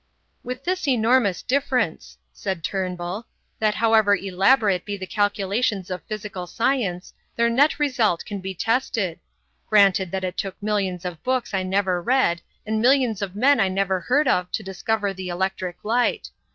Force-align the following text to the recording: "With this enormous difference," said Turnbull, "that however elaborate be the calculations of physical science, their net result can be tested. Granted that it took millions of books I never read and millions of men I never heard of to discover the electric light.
"With 0.43 0.63
this 0.63 0.87
enormous 0.87 1.43
difference," 1.43 2.17
said 2.33 2.63
Turnbull, 2.63 3.27
"that 3.59 3.75
however 3.75 4.15
elaborate 4.15 4.83
be 4.83 4.97
the 4.97 5.05
calculations 5.05 5.91
of 5.91 6.01
physical 6.05 6.47
science, 6.47 7.13
their 7.35 7.51
net 7.51 7.77
result 7.77 8.25
can 8.25 8.39
be 8.41 8.55
tested. 8.55 9.19
Granted 9.69 10.09
that 10.09 10.23
it 10.23 10.37
took 10.37 10.55
millions 10.59 11.05
of 11.05 11.21
books 11.21 11.53
I 11.53 11.61
never 11.61 12.01
read 12.01 12.41
and 12.65 12.81
millions 12.81 13.21
of 13.21 13.35
men 13.35 13.59
I 13.59 13.69
never 13.69 13.99
heard 13.99 14.27
of 14.27 14.51
to 14.53 14.63
discover 14.63 15.13
the 15.13 15.29
electric 15.29 15.85
light. 15.85 16.31